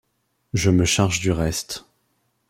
[0.55, 1.85] je me charge du reste.